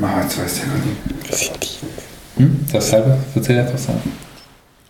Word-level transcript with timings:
Ah, 0.00 0.22
jetzt 0.22 0.38
weiss 0.38 0.58
ich 0.58 0.64
gar 0.64 0.74
nicht. 0.74 1.30
Das 1.30 1.48
Indiz. 1.48 1.78
Hm? 2.36 2.66
Das 2.72 2.90
selber? 2.90 3.18
Erzähl 3.34 3.58
einfach 3.58 3.78
so. 3.78 3.92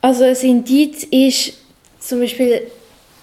Also 0.03 0.25
ein 0.25 0.37
Indiz 0.37 1.05
ist 1.05 1.55
zum 1.99 2.21
Beispiel 2.21 2.63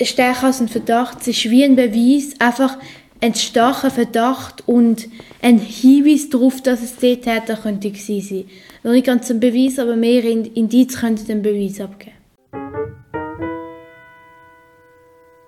stärker 0.01 0.47
als 0.47 0.61
ein 0.61 0.67
Verdacht. 0.67 1.21
Es 1.21 1.27
ist 1.27 1.49
wie 1.49 1.63
ein 1.63 1.75
Beweis, 1.75 2.33
einfach 2.39 2.77
ein 3.21 3.35
starker 3.35 3.91
Verdacht 3.91 4.67
und 4.67 5.07
ein 5.41 5.59
Hinweis 5.59 6.29
darauf, 6.29 6.61
dass 6.61 6.81
es 6.81 6.95
der 6.95 7.21
Täter 7.21 7.55
könnte 7.55 7.91
gewesen 7.91 8.21
sein. 8.21 8.45
Noch 8.83 8.91
nicht 8.91 9.05
ganz 9.05 9.29
ein 9.29 9.39
Beweis, 9.39 9.77
aber 9.77 9.95
mehr 9.95 10.23
Indiz 10.23 10.99
könnten 10.99 11.27
den 11.27 11.41
Beweis 11.43 11.79
abgeben. 11.79 12.15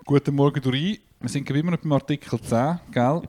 Guten 0.06 0.36
Morgen, 0.36 0.62
Duri. 0.62 1.02
Wir 1.20 1.30
sind 1.30 1.50
immer 1.50 1.72
noch 1.72 1.80
beim 1.80 1.94
Artikel 1.94 2.40
10, 2.40 2.80
gell? 2.92 3.22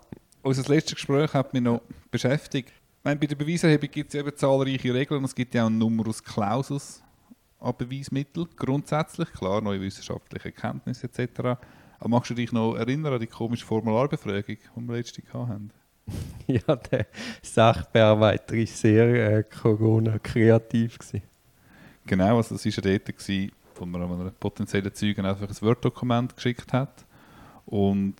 Unser 0.43 0.73
letztes 0.73 0.95
Gespräch 0.95 1.33
hat 1.33 1.53
mich 1.53 1.63
noch 1.63 1.81
beschäftigt. 2.11 2.73
Meine, 3.05 3.19
bei 3.21 3.27
der 3.27 3.37
Beweiserhebung 3.37 3.91
gibt 3.91 4.13
es 4.13 4.21
eben 4.21 4.37
zahlreiche 4.37 4.93
Regeln 4.93 5.19
und 5.19 5.25
es 5.25 5.35
gibt 5.35 5.55
ja 5.55 5.63
auch 5.63 5.67
einen 5.67 5.79
Numerus 5.79 6.23
Clausus 6.23 7.03
an 7.61 7.75
Beweismitteln. 7.77 8.49
Grundsätzlich, 8.57 9.33
klar, 9.33 9.61
neue 9.61 9.81
wissenschaftliche 9.81 10.47
Erkenntnisse 10.47 11.07
etc. 11.07 11.59
Aber 12.01 12.09
magst 12.09 12.31
du 12.31 12.35
dich 12.35 12.53
noch 12.53 12.75
erinnern 12.75 13.15
an 13.15 13.21
die 13.21 13.27
komische 13.27 13.67
Formularbefragung, 13.67 14.57
die 14.57 14.89
wir 14.89 14.97
letztes 14.97 15.25
Jahr 15.33 15.49
hatten? 15.49 15.71
Ja, 16.47 16.77
der 16.77 17.07
Sachbearbeiter 17.43 18.57
war 18.57 18.67
sehr 18.67 19.39
äh, 19.39 19.43
Corona-kreativ. 19.43 20.99
Genau, 22.07 22.39
also 22.39 22.55
das 22.55 22.65
war 22.65 22.73
ja 22.73 22.99
dort, 22.99 23.19
gewesen, 23.19 23.53
wo 23.75 23.85
man 23.85 24.03
einem 24.03 24.33
potenziellen 24.41 24.95
Zeugen 24.95 25.27
einfach 25.27 25.47
ein 25.47 25.61
Word-Dokument 25.61 26.35
geschickt 26.35 26.73
hat. 26.73 27.05
Und 27.67 28.15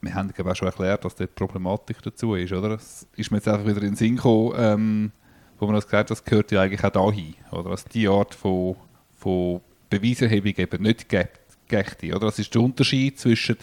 wir 0.00 0.14
haben 0.14 0.32
auch 0.32 0.56
schon 0.56 0.68
erklärt, 0.68 1.04
dass 1.04 1.14
dort 1.14 1.30
die 1.30 1.34
Problematik 1.34 2.02
dazu 2.02 2.34
ist, 2.34 2.52
oder? 2.52 2.70
Es 2.70 3.06
ist 3.16 3.30
mir 3.30 3.38
jetzt 3.38 3.48
einfach 3.48 3.66
wieder 3.66 3.82
in 3.82 3.90
den 3.90 3.96
Sinn 3.96 4.16
gekommen, 4.16 4.54
ähm, 4.56 5.12
wo 5.58 5.66
man 5.66 5.74
das 5.74 5.84
gesagt 5.84 6.10
hat, 6.10 6.10
das 6.10 6.24
gehört 6.24 6.50
ja 6.52 6.62
eigentlich 6.62 6.82
auch 6.84 6.90
dahin, 6.90 7.34
oder? 7.50 7.70
Dass 7.70 7.84
die 7.84 8.08
Art 8.08 8.34
von, 8.34 8.76
von 9.16 9.60
Beweiserhebung 9.90 10.54
eben 10.56 10.82
nicht 10.82 11.08
gächte, 11.08 12.08
oder? 12.08 12.26
Das 12.26 12.38
ist 12.38 12.54
der 12.54 12.62
Unterschied 12.62 13.18
zwischen 13.18 13.56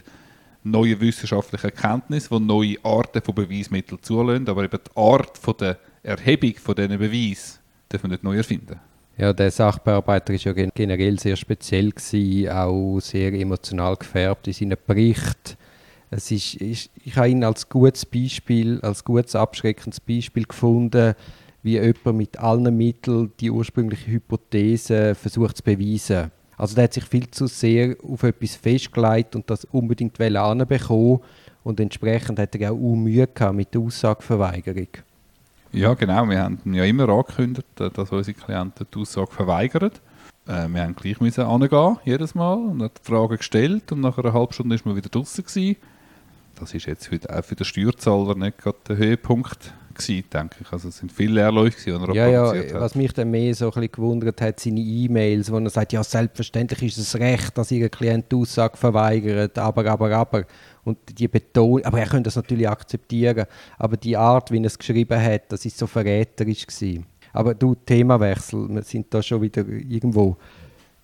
neuen 0.64 1.00
wissenschaftlichen 1.00 1.72
Erkenntnissen, 1.72 2.38
die 2.38 2.44
neue 2.44 2.76
Arten 2.84 3.22
von 3.22 3.36
Beweismitteln 3.36 4.02
zulassen, 4.02 4.48
aber 4.48 4.66
eben 4.66 4.80
die 4.84 4.98
Art 4.98 5.38
von 5.38 5.56
der 5.58 5.78
Erhebung 6.04 6.56
von 6.56 6.76
diesen 6.76 6.98
Beweisen 6.98 7.60
dürfen 7.92 8.10
wir 8.10 8.10
nicht 8.10 8.24
neu 8.24 8.38
erfinden. 8.38 8.80
Ja, 9.18 9.34
der 9.34 9.50
Sachbearbeiter 9.50 10.34
war 10.34 10.40
ja 10.40 10.70
generell 10.76 11.20
sehr 11.20 11.36
speziell, 11.36 11.90
gewesen, 11.92 12.50
auch 12.50 13.00
sehr 13.00 13.34
emotional 13.34 13.96
gefärbt 13.96 14.48
in 14.48 14.54
seinen 14.54 14.78
Berichten. 14.86 15.58
Es 16.10 16.32
ist, 16.32 16.56
ist, 16.56 16.90
ich 17.04 17.16
habe 17.18 17.30
ihn 17.30 17.44
als 17.44 17.68
gutes 17.68 18.06
Beispiel, 18.06 18.80
als 18.82 19.04
gutes 19.04 19.36
abschreckendes 19.36 20.00
Beispiel 20.00 20.46
gefunden, 20.46 21.16
wie 21.64 21.74
jemand 21.74 22.18
mit 22.18 22.40
allen 22.40 22.76
Mitteln 22.76 23.32
die 23.40 23.52
ursprüngliche 23.52 24.12
Hypothese 24.12 25.16
versucht 25.16 25.58
zu 25.58 25.64
beweisen. 25.64 26.32
Also 26.56 26.76
der 26.76 26.86
hat 26.86 26.94
sich 26.94 27.04
viel 27.04 27.30
zu 27.30 27.48
sehr 27.48 27.96
auf 28.04 28.24
etwas 28.24 28.56
festgelegt 28.56 29.36
und 29.36 29.50
das 29.50 29.66
unbedingt 29.66 30.20
anbekommen 30.20 31.20
und 31.64 31.80
entsprechend 31.80 32.40
hat 32.40 32.56
er 32.56 32.72
auch 32.72 32.96
Mühe 32.96 33.28
gehabt 33.28 33.56
mit 33.56 33.74
der 33.74 33.82
Aussageverweigerung. 33.82 34.88
Ja, 35.74 35.94
genau. 35.94 36.26
Wir 36.30 36.44
haben 36.44 36.74
ja 36.74 36.86
immer 36.86 37.10
angekündigt, 37.10 37.68
dass 37.76 38.12
unsere 38.12 38.34
Klienten 38.34 38.88
die 38.92 39.00
Aussage 39.00 39.32
verweigern. 39.32 39.92
Äh, 40.48 40.68
wir 40.70 40.82
haben 40.82 40.96
gleich 40.96 41.20
müssen 41.20 41.44
angehen, 41.44 41.98
jedes 42.06 42.34
Mal, 42.34 42.54
und 42.54 42.82
hat 42.82 43.02
die 43.04 43.12
Frage 43.12 43.38
gestellt 43.38 43.92
und 43.92 44.00
nach 44.00 44.18
einer 44.18 44.34
halben 44.34 44.54
Stunde 44.54 44.76
ist 44.76 44.86
man 44.86 44.96
wieder 44.96 45.10
draußen. 45.10 45.76
Das 46.60 46.74
ist 46.74 46.86
jetzt 46.86 47.08
für, 47.08 47.20
auch 47.30 47.44
für 47.44 47.56
den 47.56 47.66
Steuerzahler 47.66 48.36
nicht 48.36 48.58
gerade 48.58 48.78
der 48.88 48.98
Höhepunkt 48.98 49.74
gewesen, 49.98 50.24
denke 50.32 50.56
ich. 50.62 50.72
Also 50.72 50.90
es 50.90 50.98
sind 50.98 51.12
viele 51.12 51.34
Leerläufe, 51.34 51.78
die 51.84 51.92
er 51.92 52.14
ja, 52.14 52.28
ja, 52.28 52.56
hat. 52.56 52.74
Was 52.74 52.96
mich 52.96 53.14
dann 53.14 53.32
mehr 53.32 53.54
so 53.54 53.66
ein 53.66 53.72
bisschen 53.72 53.92
gewundert 53.92 54.42
hat, 54.42 54.60
seine 54.60 54.80
E-Mails, 54.80 55.52
wo 55.52 55.58
er 55.58 55.70
sagt, 55.70 55.94
ja, 55.94 56.04
selbstverständlich 56.04 56.84
ist 56.84 56.98
es 56.98 57.16
recht, 57.20 57.58
dass 57.58 57.72
Ihr 57.72 57.90
Klient 57.90 58.32
die 58.32 58.36
Aussage 58.36 58.78
verweigert, 58.78 59.58
aber, 59.58 59.86
aber, 59.86 60.12
aber. 60.12 60.46
Und 60.84 60.98
die 61.20 61.28
Betonung, 61.28 61.84
aber 61.84 62.00
er 62.00 62.08
könnte 62.08 62.24
das 62.24 62.38
natürlich 62.38 62.70
akzeptieren, 62.70 63.46
aber 63.78 63.98
die 63.98 64.16
Art, 64.16 64.52
wie 64.52 64.60
er 64.60 64.66
es 64.66 64.78
geschrieben 64.78 65.22
hat, 65.22 65.52
das 65.52 65.66
ist 65.66 65.78
so 65.78 65.86
verräterisch 65.86 66.66
gewesen. 66.66 67.06
Aber 67.34 67.54
du, 67.54 67.76
Themawechsel, 67.76 68.70
wir 68.70 68.84
sind 68.84 69.14
da 69.14 69.22
schon 69.22 69.42
wieder 69.42 69.68
irgendwo. 69.68 70.38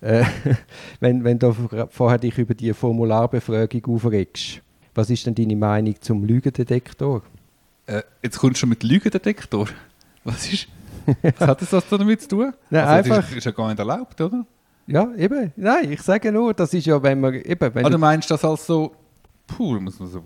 Äh, 0.00 0.24
wenn, 1.00 1.22
wenn 1.22 1.38
du 1.38 1.54
vorher 1.90 2.18
dich 2.18 2.38
über 2.38 2.54
die 2.54 2.72
Formularbefragung 2.72 3.84
aufregst, 3.86 4.63
was 4.94 5.10
ist 5.10 5.26
denn 5.26 5.34
deine 5.34 5.56
Meinung 5.56 5.94
zum 6.00 6.24
Lügendetektor? 6.24 7.22
Äh, 7.86 8.02
jetzt 8.22 8.38
kommst 8.38 8.56
du 8.56 8.60
schon 8.60 8.68
mit 8.70 8.82
Lügendetektor. 8.82 9.68
Was 10.24 10.52
ist. 10.52 10.68
Was 11.38 11.48
hat 11.48 11.72
das 11.72 11.88
damit 11.88 12.22
zu 12.22 12.28
tun? 12.28 12.54
Nein, 12.70 12.84
also, 12.84 13.12
einfach. 13.12 13.16
Das 13.22 13.30
ist, 13.30 13.36
ist, 13.38 13.44
ja 13.44 13.50
gar 13.50 13.68
nicht 13.68 13.78
erlaubt, 13.78 14.20
oder? 14.20 14.46
Ja, 14.86 15.12
eben. 15.16 15.52
Nein, 15.56 15.92
ich 15.92 16.02
sage 16.02 16.32
nur, 16.32 16.54
das 16.54 16.72
ist 16.72 16.86
ja, 16.86 17.02
wenn 17.02 17.20
man. 17.20 17.34
Eben, 17.34 17.74
wenn 17.74 17.84
ah, 17.84 17.90
du 17.90 17.98
meinst 17.98 18.30
das 18.30 18.44
als 18.44 18.66
so. 18.66 18.94
Puh, 19.46 19.78
muss 19.80 19.98
man 19.98 20.08
so 20.08 20.22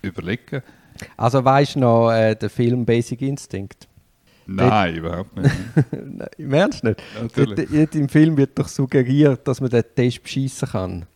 überlegen. 0.00 0.62
Also 1.16 1.44
weißt 1.44 1.76
du 1.76 1.80
noch 1.80 2.10
äh, 2.12 2.34
den 2.34 2.48
Film 2.48 2.84
Basic 2.84 3.20
Instinct? 3.22 3.88
Nein, 4.46 4.96
überhaupt 4.96 5.36
nicht. 5.36 5.54
Nein, 5.92 6.28
Im 6.36 6.52
Ernst 6.52 6.84
nicht? 6.84 7.00
Natürlich. 7.20 7.94
Im 7.94 8.08
Film 8.08 8.36
wird 8.36 8.58
doch 8.58 8.68
suggeriert, 8.68 9.46
dass 9.46 9.60
man 9.60 9.70
den 9.70 9.84
Test 9.94 10.22
beschissen 10.22 10.68
kann. 10.68 11.06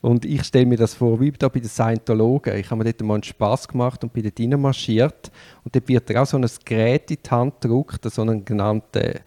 Und 0.00 0.24
ich 0.24 0.44
stelle 0.44 0.66
mir 0.66 0.78
das 0.78 0.94
vor, 0.94 1.20
wie 1.20 1.30
da 1.30 1.48
bei 1.48 1.60
den 1.60 1.68
Scientologen. 1.68 2.56
Ich 2.56 2.70
habe 2.70 2.82
mir 2.82 2.92
dort 2.92 3.02
mal 3.02 3.14
einen 3.14 3.22
Spass 3.22 3.68
gemacht 3.68 4.02
und 4.02 4.12
bin 4.12 4.22
dort 4.22 4.40
reinmarschiert. 4.40 5.30
Und 5.64 5.74
dort 5.74 5.88
wird 5.88 6.16
auch 6.16 6.26
so 6.26 6.38
ein 6.38 6.46
Gerät 6.64 7.10
in 7.10 7.18
die 7.24 7.30
Hand 7.30 7.60
gedruckt, 7.60 8.10
so 8.10 8.22
einen 8.22 8.44
genannten 8.44 9.20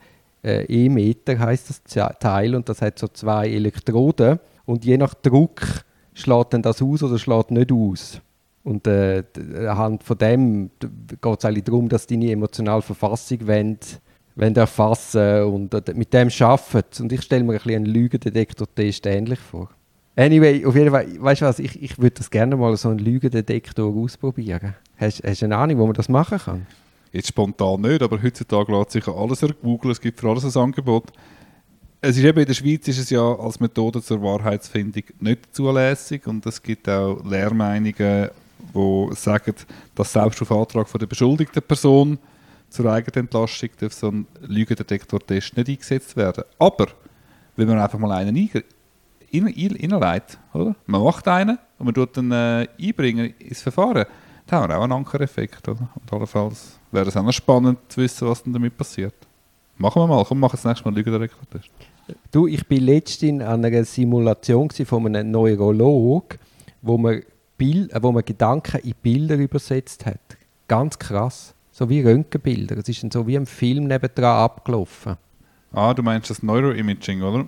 äh, 0.43 0.63
E-Meter 0.65 1.37
heißt 1.37 1.69
das 1.69 2.17
Teil. 2.19 2.55
Und 2.55 2.69
das 2.69 2.81
hat 2.81 2.97
so 2.97 3.07
zwei 3.07 3.49
Elektroden. 3.49 4.39
Und 4.65 4.83
je 4.83 4.97
nach 4.97 5.13
Druck 5.13 5.61
schlägt 6.13 6.53
dann 6.53 6.63
das 6.63 6.81
aus 6.81 7.03
oder 7.03 7.19
schlägt 7.19 7.51
nicht 7.51 7.71
aus. 7.71 8.19
Und 8.63 8.87
äh, 8.87 9.23
anhand 9.67 10.03
von 10.03 10.17
dem 10.17 10.71
geht 10.79 11.39
es 11.39 11.45
eigentlich 11.45 11.65
darum, 11.65 11.89
dass 11.89 12.07
deine 12.07 12.31
emotionale 12.31 12.81
Verfassung 12.81 13.45
wollen, 13.45 13.77
wollen 14.35 14.55
erfassen 14.55 15.43
und 15.43 15.73
äh, 15.73 15.93
mit 15.93 16.13
dem 16.13 16.29
arbeiten. 16.39 17.03
Und 17.03 17.11
ich 17.11 17.21
stelle 17.21 17.43
mir 17.43 17.61
ein 17.61 17.75
einen 17.75 17.85
Lügendetektor-Test 17.85 19.05
ähnlich 19.05 19.39
vor. 19.39 19.69
Anyway, 20.15 20.63
auf 20.65 20.75
jeden 20.75 20.91
Fall, 20.91 21.07
weißt 21.19 21.41
du 21.41 21.45
was, 21.45 21.59
ich, 21.59 21.81
ich 21.81 21.97
würde 21.97 22.15
das 22.17 22.29
gerne 22.29 22.55
mal 22.55 22.75
so 22.77 22.89
einen 22.89 22.99
Lügendetektor 22.99 23.93
ausprobieren. 23.95 24.75
Hast, 24.97 25.23
hast 25.23 25.41
du 25.41 25.45
eine 25.45 25.57
Ahnung, 25.57 25.79
wo 25.79 25.85
man 25.85 25.95
das 25.95 26.07
machen 26.07 26.37
kann? 26.37 26.67
Jetzt 27.11 27.29
spontan 27.29 27.81
nicht, 27.81 28.01
aber 28.01 28.21
heutzutage 28.21 28.71
lässt 28.71 28.91
sich 28.91 29.07
alles 29.07 29.41
ergoogeln, 29.41 29.91
es 29.91 30.01
gibt 30.01 30.19
für 30.19 30.29
alles 30.29 30.55
ein 30.55 30.63
Angebot. 30.63 31.11
Es 32.01 32.17
ist 32.17 32.23
eben 32.23 32.39
in 32.39 32.45
der 32.45 32.53
Schweiz 32.53 32.87
ist 32.87 32.99
es 32.99 33.09
ja 33.09 33.21
als 33.21 33.59
Methode 33.59 34.01
zur 34.01 34.21
Wahrheitsfindung 34.21 35.03
nicht 35.19 35.55
zulässig 35.55 36.27
und 36.27 36.45
es 36.45 36.61
gibt 36.61 36.89
auch 36.89 37.23
Lehrmeinungen, 37.23 38.29
die 38.73 39.09
sagen, 39.15 39.55
dass 39.95 40.13
selbst 40.13 40.41
auf 40.41 40.51
Antrag 40.51 40.87
von 40.87 40.99
der 40.99 41.07
beschuldigten 41.07 41.61
Person 41.61 42.19
zur 42.69 42.91
Eigenentlastung 42.91 43.69
darf 43.79 43.93
so 43.93 44.09
ein 44.09 44.27
Lügendetektor-Test 44.41 45.55
nicht 45.55 45.69
eingesetzt 45.69 46.17
werden. 46.17 46.43
Aber 46.59 46.87
wenn 47.55 47.67
man 47.67 47.79
einfach 47.79 47.99
mal 47.99 48.11
einen 48.11 48.35
innerleit, 49.33 50.37
oder? 50.53 50.75
Man 50.85 51.03
macht 51.03 51.27
einen 51.27 51.57
und 51.79 51.85
man 51.85 51.93
tut 51.93 52.15
dann 52.17 52.31
äh, 52.31 52.67
einbringen 52.79 53.33
ins 53.39 53.61
Verfahren. 53.61 54.05
Da 54.45 54.61
haben 54.61 54.69
wir 54.69 54.77
auch 54.77 54.83
einen 54.83 54.93
Ankereffekt, 54.93 55.67
oder? 55.67 55.87
Und 55.95 56.13
allenfalls 56.13 56.79
wäre 56.91 57.07
es 57.07 57.17
auch 57.17 57.23
noch 57.23 57.31
spannend 57.31 57.79
zu 57.87 58.01
wissen, 58.01 58.27
was 58.27 58.43
denn 58.43 58.53
damit 58.53 58.77
passiert. 58.77 59.15
Machen 59.77 60.01
wir 60.01 60.07
mal, 60.07 60.23
komm, 60.25 60.39
mach 60.39 60.51
das 60.51 60.65
nächste 60.65 60.85
Mal 60.85 60.89
einen 60.89 60.97
Lügendetektor-Test. 60.97 61.69
Du, 62.31 62.47
ich 62.47 62.67
bin 62.67 62.83
letztens 62.83 63.41
an 63.43 63.63
einer 63.63 63.85
Simulation 63.85 64.69
von 64.69 65.07
einem 65.07 65.31
Neurolog, 65.31 66.37
wo 66.81 66.97
man, 66.97 67.21
Bild, 67.57 67.91
äh, 67.93 68.03
wo 68.03 68.11
man 68.11 68.25
Gedanken 68.25 68.81
in 68.81 68.93
Bilder 69.01 69.35
übersetzt 69.35 70.05
hat. 70.05 70.19
Ganz 70.67 70.99
krass. 70.99 71.53
So 71.71 71.89
wie 71.89 72.01
Röntgenbilder. 72.01 72.77
Es 72.77 72.89
ist 72.89 73.01
dann 73.01 73.09
so 73.09 73.25
wie 73.25 73.37
ein 73.37 73.45
Film 73.45 73.85
nebendran 73.85 74.43
abgelaufen. 74.43 75.15
Ah, 75.71 75.93
du 75.93 76.03
meinst 76.03 76.29
das 76.29 76.43
Neuroimaging, 76.43 77.23
oder? 77.23 77.47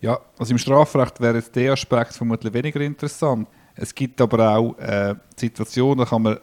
Ja, 0.00 0.18
also 0.38 0.52
im 0.52 0.58
Strafrecht 0.58 1.20
wäre 1.20 1.36
jetzt 1.36 1.54
der 1.56 1.72
Aspekt 1.72 2.14
vermutlich 2.14 2.52
weniger 2.52 2.80
interessant. 2.80 3.48
Es 3.74 3.94
gibt 3.94 4.20
aber 4.20 4.56
auch 4.56 4.78
äh, 4.78 5.14
Situationen, 5.36 5.98
da 5.98 6.04
kann 6.04 6.22
man 6.22 6.38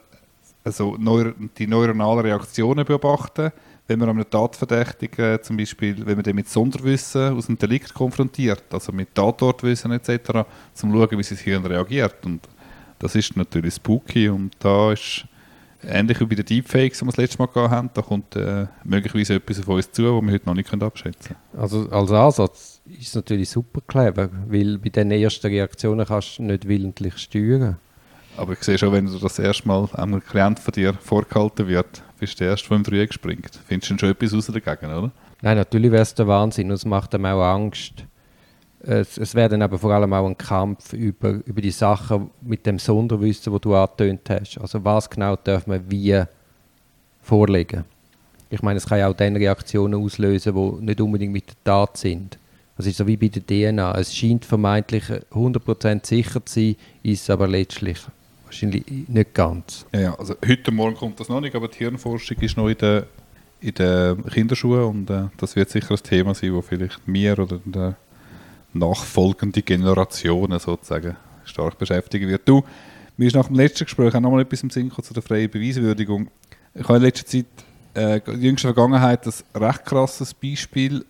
also 0.64 0.96
neur 0.98 1.34
die 1.56 1.66
neuronalen 1.66 2.26
Reaktionen 2.26 2.84
beobachten, 2.84 3.52
wenn 3.86 3.98
man 3.98 4.10
einen 4.10 4.28
Tatverdächtigen 4.28 5.42
zum 5.42 5.56
Beispiel, 5.56 6.04
wenn 6.04 6.16
man 6.16 6.24
den 6.24 6.34
mit 6.34 6.48
Sonderwissen 6.48 7.36
aus 7.36 7.46
dem 7.46 7.56
Delikt 7.56 7.94
konfrontiert, 7.94 8.64
also 8.72 8.92
mit 8.92 9.14
Tatortwissen 9.14 9.92
etc., 9.92 10.30
um 10.30 10.44
zu 10.74 10.86
schauen, 10.90 11.18
wie 11.18 11.22
sein 11.22 11.38
Hirn 11.38 11.64
reagiert. 11.64 12.26
Und 12.26 12.48
das 12.98 13.14
ist 13.14 13.36
natürlich 13.36 13.74
spooky 13.74 14.28
und 14.28 14.54
da 14.58 14.92
ist 14.92 15.26
ähnlich 15.86 16.20
wie 16.20 16.26
bei 16.26 16.34
den 16.34 16.44
Deepfakes, 16.44 16.98
die 16.98 17.04
wir 17.04 17.12
das 17.12 17.16
letzte 17.16 17.38
Mal 17.38 17.70
hatten, 17.70 17.90
da 17.94 18.02
kommt 18.02 18.36
äh, 18.36 18.66
möglicherweise 18.84 19.34
etwas 19.34 19.60
auf 19.60 19.68
uns 19.68 19.90
zu, 19.90 20.02
was 20.04 20.22
wir 20.22 20.32
heute 20.32 20.46
noch 20.46 20.54
nicht 20.54 20.82
abschätzen 20.82 21.36
können. 21.36 21.62
Also 21.62 21.88
als 21.90 22.10
Ansatz 22.10 22.80
ist 22.86 23.08
es 23.08 23.14
natürlich 23.14 23.50
super 23.50 23.80
clever, 23.86 24.28
weil 24.48 24.78
bei 24.78 24.88
den 24.90 25.10
ersten 25.10 25.46
Reaktionen 25.46 26.06
kannst 26.06 26.38
du 26.38 26.42
nicht 26.42 26.66
willentlich 26.68 27.16
steuern. 27.18 27.78
Aber 28.36 28.52
ich 28.52 28.62
sehe 28.62 28.76
schon, 28.76 28.92
wenn 28.92 29.06
du 29.06 29.18
das 29.18 29.38
erste 29.38 29.66
Mal 29.66 29.88
einem 29.94 30.22
Klient 30.22 30.58
von 30.58 30.72
dir 30.72 30.92
vorgehalten 30.94 31.68
wird, 31.68 32.02
bist 32.18 32.38
der 32.40 32.50
Erste, 32.50 32.68
der 32.68 32.76
im 32.76 32.82
Dreieck 32.82 33.12
springt. 33.14 33.58
Findest 33.66 33.92
du 33.92 33.98
schon 33.98 34.10
etwas 34.10 34.34
raus 34.34 34.46
dagegen, 34.46 34.92
oder? 34.92 35.10
Nein, 35.42 35.56
natürlich 35.56 35.90
wäre 35.90 36.02
es 36.02 36.14
der 36.14 36.26
Wahnsinn 36.26 36.68
und 36.68 36.74
es 36.74 36.84
macht 36.84 37.14
einem 37.14 37.26
auch 37.26 37.42
Angst. 37.42 38.04
Es, 38.80 39.18
es 39.18 39.34
wäre 39.34 39.60
aber 39.62 39.78
vor 39.78 39.90
allem 39.92 40.12
auch 40.12 40.26
ein 40.26 40.36
Kampf 40.36 40.92
über, 40.92 41.40
über 41.44 41.60
die 41.60 41.70
Sachen 41.70 42.30
mit 42.42 42.66
dem 42.66 42.78
Sonderwissen, 42.78 43.52
wo 43.52 43.58
du 43.58 43.74
angetönt 43.74 44.28
hast. 44.28 44.58
Also 44.58 44.84
was 44.84 45.08
genau 45.08 45.36
darf 45.36 45.66
man 45.66 45.90
wie 45.90 46.22
vorlegen? 47.22 47.84
Ich 48.50 48.62
meine, 48.62 48.76
es 48.76 48.86
kann 48.86 48.98
ja 48.98 49.08
auch 49.08 49.16
dann 49.16 49.34
Reaktionen 49.36 50.00
auslösen, 50.00 50.54
die 50.54 50.84
nicht 50.84 51.00
unbedingt 51.00 51.32
mit 51.32 51.48
der 51.48 51.56
Tat 51.64 51.96
sind. 51.96 52.38
Das 52.76 52.86
ist 52.86 52.98
so 52.98 53.06
wie 53.06 53.16
bei 53.16 53.28
der 53.28 53.44
DNA. 53.44 53.98
Es 53.98 54.14
scheint 54.14 54.44
vermeintlich 54.44 55.04
100% 55.04 56.06
sicher 56.06 56.44
zu 56.44 56.60
sein, 56.60 56.76
ist 57.02 57.28
aber 57.30 57.48
letztlich 57.48 57.98
wahrscheinlich 58.44 58.84
nicht 59.08 59.34
ganz. 59.34 59.86
Ja, 59.92 60.00
ja, 60.00 60.14
also 60.14 60.34
heute 60.46 60.70
Morgen 60.70 60.96
kommt 60.96 61.18
das 61.18 61.28
noch 61.28 61.40
nicht, 61.40 61.54
aber 61.54 61.68
die 61.68 61.78
Hirnforschung 61.78 62.36
ist 62.38 62.56
noch 62.56 62.68
in 62.68 62.78
den, 62.78 63.02
in 63.60 63.74
den 63.74 64.24
Kinderschuhen 64.26 64.84
und 64.84 65.10
äh, 65.10 65.24
das 65.38 65.56
wird 65.56 65.70
sicher 65.70 65.92
ein 65.92 66.02
Thema 66.02 66.34
sein, 66.34 66.54
wo 66.54 66.62
vielleicht 66.62 67.08
mir 67.08 67.38
oder 67.38 67.58
die 67.64 67.94
nachfolgende 68.78 69.62
Generationen 69.62 70.58
sozusagen 70.58 71.16
stark 71.44 71.78
beschäftigen 71.78 72.28
wird. 72.28 72.48
Du, 72.48 72.64
mir 73.16 73.28
ist 73.28 73.36
nach 73.36 73.46
dem 73.46 73.56
letzten 73.56 73.84
Gespräch 73.84 74.14
auch 74.14 74.20
noch 74.20 74.30
mal 74.30 74.42
etwas 74.42 74.62
im 74.62 74.70
Sinn 74.70 74.90
zu 74.90 75.14
der 75.14 75.22
freien 75.22 75.50
Beweiswürdigung. 75.50 76.28
Ich 76.74 76.84
habe 76.84 76.96
in 76.96 77.02
letzter 77.02 77.26
Zeit 77.26 77.46
äh, 77.94 78.20
in 78.30 78.42
jüngster 78.42 78.74
Vergangenheit 78.74 79.26
ein 79.26 79.62
recht 79.62 79.84
krasses 79.84 80.34
Beispiel 80.34 81.04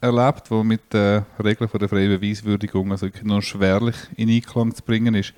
erlebt, 0.00 0.50
wo 0.50 0.64
mit 0.64 0.92
den 0.92 1.24
Regeln 1.42 1.68
von 1.68 1.78
der 1.78 1.88
freien 1.88 2.20
Beweiswürdigung 2.20 2.90
also 2.90 3.08
nur 3.22 3.42
schwerlich 3.42 3.96
in 4.16 4.30
Einklang 4.30 4.74
zu 4.74 4.82
bringen 4.82 5.14
ist. 5.14 5.34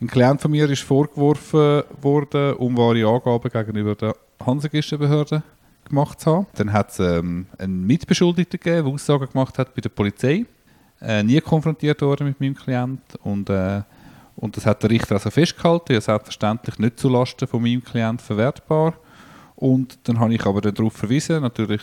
Ein 0.00 0.08
Klient 0.08 0.40
von 0.40 0.50
mir 0.50 0.68
ist 0.68 0.82
vorgeworfen 0.82 1.82
worden, 2.02 2.54
um 2.54 2.76
wahre 2.76 3.06
Angaben 3.06 3.50
gegenüber 3.50 3.94
der 3.94 4.14
Hansegistenbehörde 4.44 5.42
gemacht 5.88 6.20
zu 6.20 6.30
haben. 6.30 6.46
Dann 6.54 6.72
hat 6.72 6.90
es 6.90 6.98
ähm, 6.98 7.46
einen 7.58 7.86
Mitbeschuldigten 7.86 8.60
gegeben, 8.60 8.84
der 8.84 8.94
Aussagen 8.94 9.28
gemacht 9.30 9.58
hat 9.58 9.74
bei 9.74 9.80
der 9.80 9.88
Polizei. 9.88 10.46
Äh, 11.00 11.22
nie 11.22 11.40
konfrontiert 11.40 12.00
worden 12.02 12.28
mit 12.28 12.40
meinem 12.40 12.54
Klient 12.54 13.02
und, 13.22 13.50
äh, 13.50 13.82
und 14.36 14.56
das 14.56 14.66
hat 14.66 14.82
der 14.82 14.90
Richter 14.90 15.16
also 15.16 15.30
festgehalten, 15.30 15.92
ja 15.92 16.00
selbstverständlich 16.00 16.78
nicht 16.78 16.98
zulasten 16.98 17.46
von 17.46 17.62
meinem 17.62 17.84
Klient 17.84 18.22
verwertbar. 18.22 18.94
Und 19.56 19.98
dann 20.04 20.18
habe 20.18 20.34
ich 20.34 20.44
aber 20.44 20.60
darauf 20.60 20.92
verwiesen, 20.94 21.42
natürlich 21.42 21.82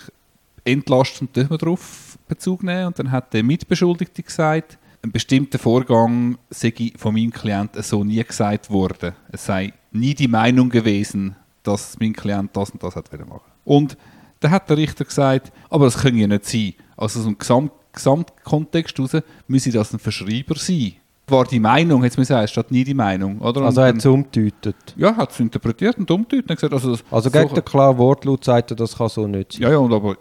entlastend 0.64 1.36
dürfen 1.36 1.52
wir 1.52 1.58
darauf 1.58 2.18
Bezug 2.28 2.64
nehmen. 2.64 2.88
Und 2.88 3.00
dann 3.00 3.12
hat 3.12 3.34
der 3.34 3.44
Mitbeschuldigte 3.44 4.24
gesagt, 4.24 4.78
ein 5.04 5.12
bestimmter 5.12 5.58
Vorgang 5.58 6.38
sei 6.50 6.94
von 6.96 7.14
meinem 7.14 7.32
Klienten 7.32 7.82
so 7.82 8.04
nie 8.04 8.24
gesagt 8.24 8.70
worden. 8.70 9.14
Es 9.32 9.46
sei 9.46 9.74
nie 9.92 10.14
die 10.14 10.28
Meinung 10.28 10.70
gewesen, 10.70 11.36
dass 11.64 11.98
mein 12.00 12.14
Klient 12.14 12.56
das 12.56 12.70
und 12.72 12.84
das 12.84 12.96
hat 12.96 13.12
machen 13.28 13.42
Und 13.66 13.98
dann 14.40 14.52
hat 14.52 14.70
der 14.70 14.78
Richter 14.78 15.06
gesagt, 15.06 15.52
aber 15.70 15.86
das 15.86 15.98
kann 15.98 16.18
ja 16.18 16.28
nicht 16.28 16.46
sein. 16.46 16.74
Also 16.98 17.20
aus 17.20 17.26
dem 17.26 17.38
Gesamt 17.38 17.72
Gesamtkontext 17.94 18.98
heraus 18.98 19.24
müsse 19.48 19.72
das 19.72 19.94
ein 19.94 20.00
Verschreiber 20.00 20.56
sein 20.56 20.94
war 21.32 21.46
die 21.46 21.60
Meinung, 21.60 22.04
jetzt 22.04 22.18
muss 22.18 22.26
ich 22.26 22.30
sagen, 22.30 22.48
statt 22.48 22.72
nie 22.72 22.84
die 22.84 22.94
Meinung. 22.94 23.40
Oder? 23.40 23.62
Also 23.62 23.82
er 23.82 23.88
hat 23.88 23.98
es 23.98 24.06
umgedeutet? 24.06 24.76
Ja, 24.98 25.16
hat 25.16 25.32
es 25.32 25.40
interpretiert 25.40 25.98
und 25.98 26.12
umgedeutet. 26.12 26.48
Gesagt, 26.50 26.74
also, 26.74 26.98
also 27.10 27.30
so 27.30 27.32
gegen 27.32 27.54
den 27.56 27.66
klaren 27.66 27.98
Wortlaut 27.98 28.44
sagt 28.44 28.72
er, 28.72 28.76
das 28.76 28.98
kann 28.98 29.10
so 29.10 29.28
nicht 29.28 29.54
sein. 29.54 29.64
Ja, 29.64 29.72
ja, 29.72 29.78
und 29.78 29.94
aber 29.94 30.18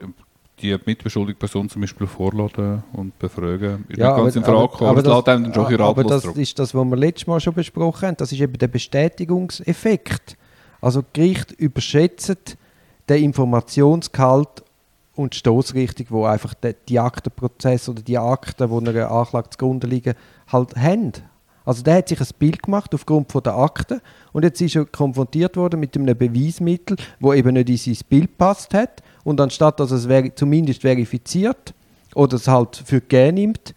die 0.62 0.76
mitbeschuldigte 0.84 1.38
Person 1.38 1.68
zum 1.68 1.80
Beispiel 1.80 2.06
vorladen 2.06 2.82
und 2.92 3.18
befragen, 3.18 3.84
ist 3.88 3.98
ja, 3.98 4.14
nicht 4.14 4.22
ganz 4.22 4.36
in 4.36 4.44
Frage 4.44 4.68
gekommen. 4.68 4.90
Aber, 4.90 4.98
aber, 4.98 5.24
das, 5.24 5.52
das, 5.52 5.80
aber 5.80 6.04
das 6.04 6.24
ist 6.24 6.58
das, 6.58 6.74
was 6.74 6.84
wir 6.84 6.96
letztes 6.96 7.26
Mal 7.26 7.40
schon 7.40 7.54
besprochen 7.54 8.08
haben, 8.08 8.16
das 8.16 8.32
ist 8.32 8.40
eben 8.40 8.58
der 8.58 8.68
Bestätigungseffekt. 8.68 10.36
Also 10.80 11.02
Gericht 11.12 11.52
überschätzt 11.52 12.56
den 13.08 13.24
Informationsgehalt 13.24 14.64
und 15.20 15.34
die 15.34 15.38
Stoßrichtung, 15.38 16.06
wo 16.10 16.24
einfach 16.24 16.54
der, 16.54 16.74
die 16.88 16.98
Aktenprozess 16.98 17.88
oder 17.88 18.02
die 18.02 18.18
Akten, 18.18 18.68
die 18.68 18.88
einer 18.88 19.10
Anklage 19.10 19.50
zugrunde 19.50 19.86
liegen, 19.86 20.14
halt 20.48 20.76
haben. 20.76 21.12
Also 21.64 21.82
der 21.82 21.96
hat 21.96 22.08
sich 22.08 22.20
ein 22.20 22.26
Bild 22.38 22.62
gemacht 22.62 22.94
aufgrund 22.94 23.30
von 23.30 23.42
der 23.42 23.56
Akten 23.56 24.00
und 24.32 24.44
jetzt 24.44 24.60
ist 24.60 24.76
er 24.76 24.86
konfrontiert 24.86 25.56
worden 25.56 25.78
mit 25.78 25.96
einem 25.96 26.16
Beweismittel, 26.16 26.96
wo 27.20 27.34
eben 27.34 27.52
nicht 27.52 27.68
in 27.68 27.76
sein 27.76 28.06
Bild 28.08 28.38
passt 28.38 28.72
hat 28.74 29.02
und 29.24 29.40
anstatt 29.40 29.78
dass 29.78 29.90
es 29.90 30.06
ver 30.06 30.34
zumindest 30.34 30.80
verifiziert 30.80 31.74
oder 32.14 32.36
es 32.36 32.48
halt 32.48 32.82
für 32.84 33.00
gegeben 33.00 33.34
nimmt, 33.34 33.74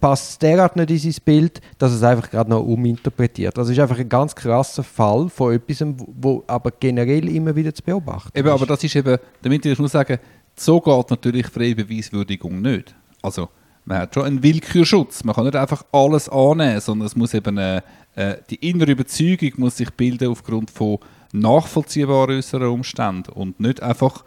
passt 0.00 0.30
es 0.30 0.38
derart 0.38 0.76
nicht 0.76 0.90
in 0.90 0.98
sein 0.98 1.22
Bild, 1.24 1.60
dass 1.78 1.92
es 1.92 2.02
einfach 2.02 2.30
gerade 2.30 2.50
noch 2.50 2.64
uminterpretiert. 2.64 3.56
Das 3.56 3.68
ist 3.68 3.78
einfach 3.78 3.98
ein 3.98 4.08
ganz 4.08 4.34
krasser 4.34 4.82
Fall 4.82 5.28
von 5.28 5.54
etwas, 5.54 5.84
wo 5.96 6.44
aber 6.46 6.72
generell 6.78 7.28
immer 7.28 7.56
wieder 7.56 7.74
zu 7.74 7.82
beobachten 7.82 8.36
eben, 8.38 8.48
ist. 8.48 8.54
Aber 8.54 8.66
das 8.66 8.84
ist 8.84 8.94
eben, 8.94 9.18
damit 9.42 9.64
ich 9.64 9.78
nur 9.78 9.88
sagen, 9.88 10.18
so 10.56 10.80
geht 10.80 11.10
natürlich 11.10 11.46
freie 11.48 11.74
Beweiswürdigung 11.74 12.60
nicht. 12.60 12.94
Also 13.22 13.48
man 13.84 13.98
hat 13.98 14.14
schon 14.14 14.24
einen 14.24 14.42
Willkürschutz. 14.42 15.24
Man 15.24 15.34
kann 15.34 15.44
nicht 15.44 15.56
einfach 15.56 15.84
alles 15.92 16.28
annehmen, 16.28 16.80
sondern 16.80 17.06
es 17.06 17.16
muss 17.16 17.34
eben 17.34 17.58
eine, 17.58 17.82
äh, 18.14 18.36
die 18.48 18.68
innere 18.68 18.92
Überzeugung 18.92 19.52
muss 19.56 19.76
sich 19.76 19.90
bilden 19.90 20.28
aufgrund 20.28 20.70
von 20.70 20.98
nachvollziehbaren 21.32 22.36
äußeren 22.36 22.68
Umständen 22.68 23.32
und 23.32 23.60
nicht 23.60 23.82
einfach 23.82 24.24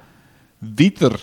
wieder, 0.60 1.16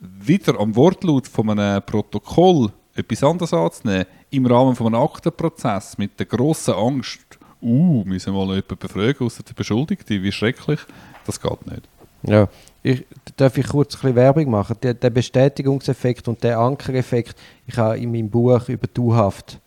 wieder 0.00 0.60
am 0.60 0.76
Wortlaut 0.76 1.26
von 1.26 1.50
einem 1.50 1.82
Protokoll 1.82 2.70
etwas 2.94 3.24
anderes 3.24 3.54
anzunehmen, 3.54 4.06
im 4.30 4.46
Rahmen 4.46 4.76
von 4.76 4.88
einem 4.88 5.02
Aktenprozess 5.02 5.96
mit 5.98 6.18
der 6.18 6.26
grossen 6.26 6.74
Angst, 6.74 7.38
uh, 7.62 8.04
müssen 8.04 8.34
wir 8.34 8.44
mal 8.44 8.56
jemanden 8.56 8.78
befragen, 8.78 9.26
außer 9.26 9.42
der 9.42 9.54
Beschuldigte, 9.54 10.22
wie 10.22 10.32
schrecklich, 10.32 10.80
das 11.24 11.40
geht 11.40 11.66
nicht. 11.66 11.88
Ja, 12.22 12.48
ich, 12.82 13.06
darf 13.36 13.58
ich 13.58 13.66
kurz 13.66 13.94
ein 13.94 14.00
bisschen 14.00 14.16
Werbung 14.16 14.50
machen? 14.50 14.76
Der, 14.82 14.94
der 14.94 15.10
Bestätigungseffekt 15.10 16.28
und 16.28 16.42
der 16.42 16.58
Ankereffekt, 16.58 17.36
ich 17.66 17.76
habe 17.76 17.98
in 17.98 18.12
meinem 18.12 18.30
Buch 18.30 18.68
über 18.68 18.86
Dauhaft 18.86 19.60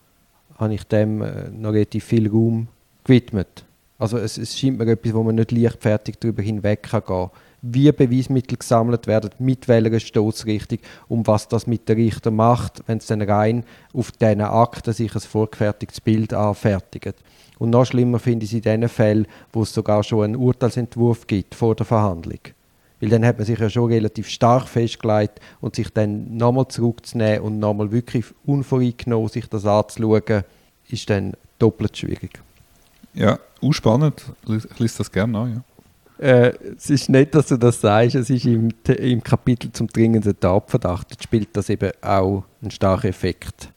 habe 0.57 0.73
ich 0.73 0.83
dem 0.83 1.21
äh, 1.21 1.49
noch 1.49 1.73
relativ 1.73 2.05
viel 2.05 2.29
Raum 2.29 2.67
gewidmet. 3.03 3.65
Also 3.97 4.17
es, 4.17 4.37
es 4.37 4.57
scheint 4.57 4.77
mir 4.77 4.87
etwas, 4.87 5.13
wo 5.13 5.23
man 5.23 5.35
nicht 5.35 5.51
leichtfertig 5.51 6.15
darüber 6.19 6.41
hinweg 6.41 6.83
kann 6.83 7.03
gehen 7.05 7.29
wie 7.61 7.91
Beweismittel 7.91 8.57
gesammelt 8.57 9.07
werden, 9.07 9.29
mit 9.39 9.67
welcher 9.67 9.99
Stoßrichtung 9.99 10.79
und 11.07 11.27
was 11.27 11.47
das 11.47 11.67
mit 11.67 11.87
der 11.87 11.97
Richter 11.97 12.31
macht, 12.31 12.81
wenn 12.87 12.97
es 12.97 13.05
dann 13.05 13.21
rein 13.21 13.63
auf 13.93 14.11
diesen 14.11 14.41
Akten 14.41 14.93
sich 14.93 15.13
ein 15.13 15.21
vorgefertigtes 15.21 16.01
Bild 16.01 16.33
anfertigt. 16.33 17.15
Und 17.59 17.69
noch 17.69 17.85
schlimmer 17.85 18.17
finde 18.17 18.45
ich 18.45 18.51
es 18.51 18.55
in 18.55 18.63
den 18.63 18.89
Fällen, 18.89 19.27
wo 19.53 19.61
es 19.61 19.73
sogar 19.73 20.03
schon 20.03 20.23
einen 20.23 20.35
Urteilsentwurf 20.35 21.27
gibt 21.27 21.53
vor 21.53 21.75
der 21.75 21.85
Verhandlung. 21.85 22.39
Weil 23.01 23.09
dann 23.09 23.25
hat 23.25 23.37
man 23.37 23.45
sich 23.45 23.59
ja 23.59 23.69
schon 23.69 23.91
relativ 23.91 24.29
stark 24.29 24.67
festgelegt 24.67 25.39
und 25.59 25.75
sich 25.75 25.89
dann 25.89 26.37
nochmal 26.37 26.67
zurückzunehmen 26.67 27.41
und 27.41 27.59
nochmal 27.59 27.91
wirklich 27.91 28.25
unvoreingenommen 28.45 29.27
sich 29.27 29.47
das 29.47 29.65
anzuschauen, 29.65 30.43
ist 30.89 31.09
dann 31.09 31.33
doppelt 31.59 31.97
schwierig. 31.97 32.39
Ja, 33.13 33.39
spannend. 33.71 34.23
Ich 34.47 34.79
lese 34.79 34.99
das 34.99 35.11
gerne 35.11 35.37
an, 35.37 35.53
ja. 35.55 36.25
Äh, 36.25 36.53
es 36.77 36.91
ist 36.91 37.09
nicht, 37.09 37.33
dass 37.33 37.47
du 37.47 37.57
das 37.57 37.81
sagst, 37.81 38.13
es 38.13 38.29
ist 38.29 38.45
im, 38.45 38.69
im 38.87 39.23
Kapitel 39.23 39.71
zum 39.71 39.87
dringenden 39.87 40.39
Tatverdacht, 40.39 41.21
spielt 41.21 41.49
das 41.57 41.69
eben 41.69 41.91
auch 42.01 42.43
einen 42.61 42.69
starken 42.69 43.07
Effekt 43.07 43.71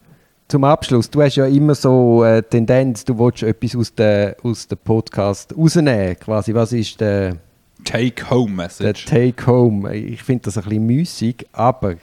zum 0.54 0.64
Abschluss, 0.64 1.10
du 1.10 1.22
hast 1.22 1.36
ja 1.36 1.46
immer 1.46 1.74
so 1.74 2.22
eine 2.22 2.42
Tendenz, 2.42 3.04
du 3.04 3.18
willst 3.18 3.42
etwas 3.42 3.74
aus 3.74 3.94
dem 3.94 4.34
aus 4.42 4.68
Podcast 4.84 5.52
rausnehmen. 5.56 6.16
Quasi, 6.18 6.54
was 6.54 6.72
ist 6.72 7.00
der 7.00 7.36
Take-Home-Message? 7.84 9.04
Der 9.06 9.32
Take-Home. 9.32 9.94
Ich 9.94 10.22
finde 10.22 10.44
das 10.44 10.58
ein 10.58 10.64
bisschen 10.64 10.86
müßig, 10.86 11.46
aber 11.52 11.96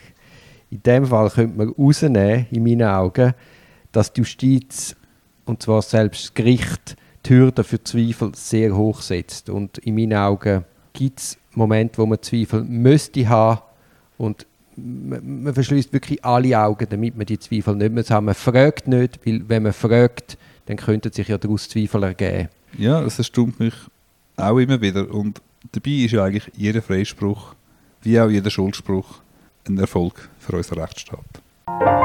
in 0.69 0.83
dem 0.83 1.05
Fall 1.05 1.29
könnte 1.29 1.57
man 1.57 1.69
rausnehmen, 1.69 2.47
in 2.51 2.63
meinen 2.63 2.83
Augen, 2.87 3.33
dass 3.91 4.13
die 4.13 4.21
Justiz, 4.21 4.95
und 5.45 5.61
zwar 5.61 5.81
selbst 5.81 6.23
das 6.23 6.33
Gericht, 6.33 6.95
die 7.25 7.33
Hürde 7.33 7.63
für 7.63 7.83
Zweifel 7.83 8.31
sehr 8.35 8.75
hoch 8.75 9.01
setzt. 9.01 9.49
Und 9.49 9.77
in 9.79 9.95
meinen 9.95 10.13
Augen 10.13 10.63
gibt 10.93 11.19
es 11.19 11.37
Momente, 11.53 11.97
wo 11.97 12.05
man 12.05 12.21
Zweifel 12.21 12.63
müsste 12.63 13.27
haben 13.27 13.61
und 14.17 14.45
man, 14.77 15.43
man 15.43 15.53
verschließt 15.53 15.91
wirklich 15.93 16.23
alle 16.23 16.57
Augen, 16.57 16.87
damit 16.89 17.17
man 17.17 17.25
die 17.25 17.37
Zweifel 17.37 17.75
nicht 17.75 17.91
mehr 17.91 18.03
haben. 18.09 18.25
Man 18.25 18.35
fragt 18.35 18.87
nicht, 18.87 19.19
weil 19.25 19.47
wenn 19.47 19.63
man 19.63 19.73
fragt, 19.73 20.37
dann 20.65 20.77
könnten 20.77 21.11
sich 21.11 21.27
ja 21.27 21.37
daraus 21.37 21.67
Zweifel 21.67 22.03
ergeben. 22.03 22.49
Ja, 22.77 23.01
das 23.01 23.17
erstaunt 23.17 23.59
mich 23.59 23.73
auch 24.37 24.57
immer 24.57 24.79
wieder. 24.79 25.13
Und 25.13 25.41
dabei 25.71 25.91
ist 25.91 26.11
ja 26.11 26.23
eigentlich 26.23 26.51
jeder 26.55 26.81
Freispruch, 26.81 27.55
wie 28.01 28.19
auch 28.19 28.29
jeder 28.29 28.49
Schuldspruch, 28.49 29.21
ein 29.67 29.77
Erfolg 29.77 30.29
für 30.39 30.55
unseren 30.55 30.79
Rechtsstaat. 30.79 32.00